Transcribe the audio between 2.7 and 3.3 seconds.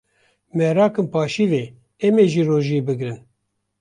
bigrin.